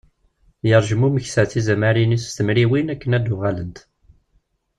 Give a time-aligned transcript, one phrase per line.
[0.69, 3.77] Yerjem umeksa tizamarin-is s temriwin akken ad d-uɣalent.